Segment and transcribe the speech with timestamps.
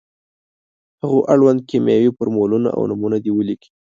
[1.01, 3.69] هغو اړوند کیمیاوي فورمولونه او نومونه دې ولیکي.